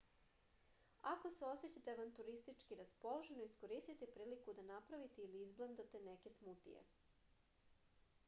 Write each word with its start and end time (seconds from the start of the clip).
ako 1.09 1.29
se 1.33 1.47
osećate 1.49 1.91
avanturistčki 1.97 2.77
raspoloženo 2.79 3.43
iskoristite 3.49 4.07
priliku 4.15 4.55
da 4.59 4.65
napravite 4.69 5.25
ili 5.27 5.41
izblendate 5.49 6.01
neke 6.07 6.31
smutije 6.37 6.81